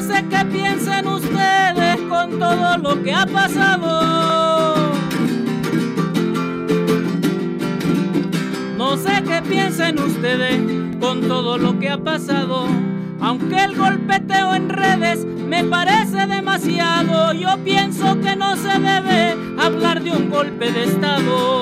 [0.00, 4.92] No sé qué piensen ustedes con todo lo que ha pasado.
[8.78, 10.58] No sé qué piensen ustedes
[10.98, 12.66] con todo lo que ha pasado.
[13.20, 20.02] Aunque el golpeteo en redes me parece demasiado, yo pienso que no se debe hablar
[20.02, 21.59] de un golpe de Estado.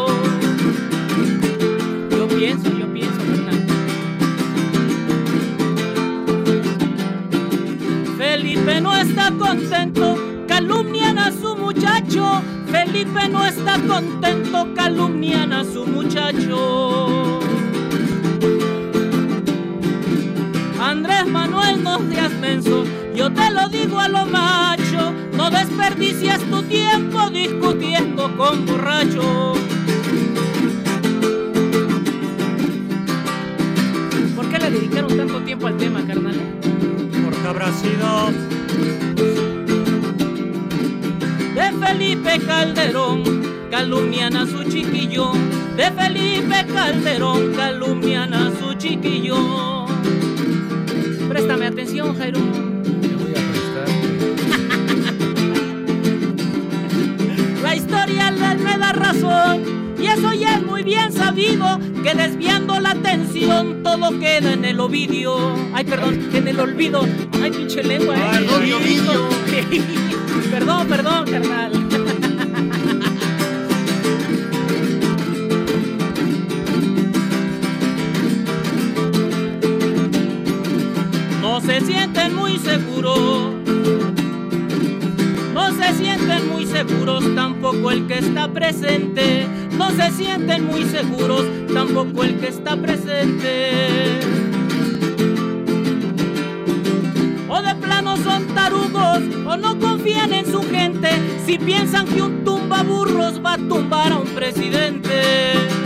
[8.69, 12.43] Felipe no está contento, calumnian a su muchacho.
[12.71, 17.41] Felipe no está contento, calumnian a su muchacho.
[20.79, 26.63] Andrés Manuel, no seas menso, yo te lo digo a lo macho, no desperdicias tu
[26.65, 29.59] tiempo discutiendo con borrachos.
[34.37, 36.37] ¿Por qué le dedicaron tanto tiempo al tema, carnal?
[37.25, 38.58] Porque habrá sido
[41.55, 43.23] de Felipe Calderón,
[43.71, 45.33] calumnian a su chiquillo.
[45.77, 49.87] De Felipe Calderón, calumnian a su chiquillo.
[51.29, 52.68] Préstame atención, Jairo.
[60.79, 65.37] Muy bien sabido, que desviando la atención todo queda en el ovidio.
[65.73, 67.05] Ay, perdón, en el olvido.
[67.43, 68.23] Ay, pinche lengua, eh.
[68.23, 69.29] Ay, El Ovidio.
[70.53, 71.73] perdón, perdón, carnal.
[81.41, 83.53] No se sienten muy seguros.
[85.55, 89.58] No se sienten muy seguros tampoco el que está presente.
[89.79, 94.19] No se sienten muy seguros tampoco el que está presente.
[97.49, 101.11] O de plano son tarugos o no confían en su gente
[101.47, 105.78] si piensan que un tumba burros va a tumbar a un presidente.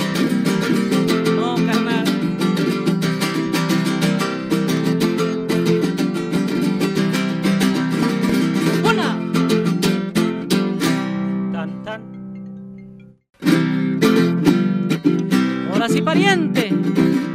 [15.82, 16.72] Ahora pariente.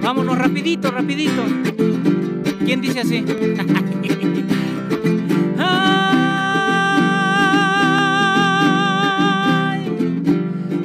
[0.01, 1.43] Vámonos rapidito, rapidito.
[2.63, 3.17] ¿Quién dice así?
[5.57, 5.91] Ay,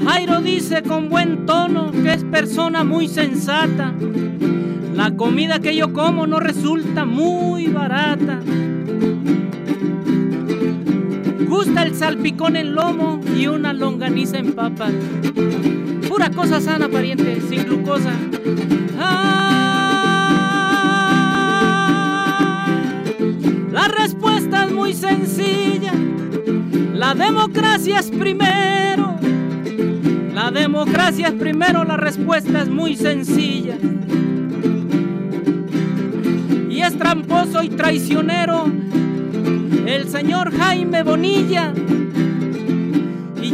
[0.04, 3.94] Jairo dice con buen tono que es persona muy sensata.
[4.96, 8.40] La comida que yo como no resulta muy barata.
[11.48, 14.88] Gusta el salpicón en lomo y una longaniza en papa.
[16.12, 18.12] Pura cosa sana, pariente, sin glucosa.
[18.98, 19.48] Ah,
[23.72, 25.94] la respuesta es muy sencilla.
[26.92, 29.16] La democracia es primero.
[30.34, 33.78] La democracia es primero, la respuesta es muy sencilla.
[36.68, 38.66] Y es tramposo y traicionero
[39.86, 41.72] el señor Jaime Bonilla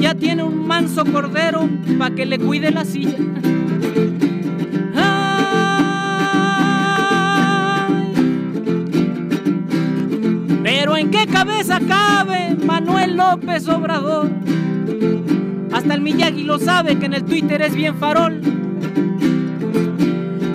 [0.01, 3.17] ya tiene un manso cordero para que le cuide la silla.
[10.63, 14.31] Pero en qué cabeza cabe Manuel López Obrador.
[15.73, 18.41] Hasta el Miyagi lo sabe que en el Twitter es bien farol.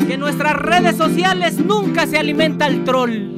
[0.07, 3.32] Que en nuestras redes sociales nunca se alimenta el troll.